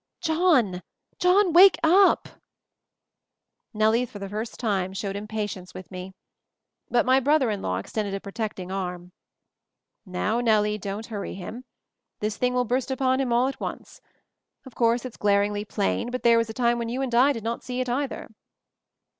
John, 0.19 0.81
John, 1.19 1.53
wake 1.53 1.77
up!" 1.83 2.27
Nellie 3.75 4.07
for 4.07 4.17
the 4.17 4.29
first 4.29 4.59
time 4.59 4.93
showed 4.93 5.15
impatience 5.15 5.75
with 5.75 5.91
me. 5.91 6.15
But 6.89 7.05
my 7.05 7.19
brother 7.19 7.51
in 7.51 7.61
law 7.61 7.77
extended 7.77 8.15
a 8.15 8.19
protecting 8.19 8.71
arm. 8.71 9.11
Now, 10.03 10.39
Nellie, 10.41 10.79
don't 10.79 11.05
hurry 11.05 11.35
him. 11.35 11.65
This 12.19 12.35
thing 12.35 12.55
will 12.55 12.65
burst 12.65 12.89
upon 12.89 13.21
him 13.21 13.31
all 13.31 13.47
at 13.47 13.59
once. 13.59 14.01
Of 14.65 14.73
course, 14.73 15.05
it's 15.05 15.17
glaringly 15.17 15.65
plain, 15.65 16.09
but 16.09 16.23
there 16.23 16.39
was 16.39 16.49
a 16.49 16.51
time 16.53 16.79
when 16.79 16.89
you 16.89 17.03
and 17.03 17.13
I 17.13 17.31
did 17.31 17.43
not 17.43 17.63
see 17.63 17.79
it 17.79 17.87
either." 17.87 18.31